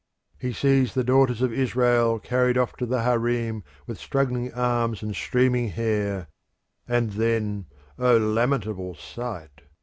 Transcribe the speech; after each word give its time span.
He 0.39 0.51
sees 0.51 0.95
the 0.95 1.03
daughters 1.03 1.43
of 1.43 1.53
Israel 1.53 2.17
carried 2.17 2.57
off 2.57 2.75
to 2.77 2.87
the 2.87 3.03
harem 3.03 3.63
with 3.85 3.99
struggling 3.99 4.51
arms 4.51 5.03
and 5.03 5.13
streaming 5.15 5.67
hair, 5.69 6.27
and 6.87 7.11
then 7.11 7.67
O 7.99 8.17
lamentable 8.17 8.95
sight! 8.95 9.61